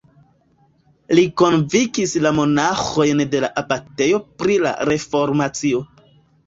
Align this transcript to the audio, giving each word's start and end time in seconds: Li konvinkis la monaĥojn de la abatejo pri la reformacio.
Li 1.19 1.25
konvinkis 1.41 2.15
la 2.27 2.33
monaĥojn 2.39 3.23
de 3.35 3.43
la 3.47 3.53
abatejo 3.65 4.25
pri 4.43 4.61
la 4.67 4.77
reformacio. 4.95 5.89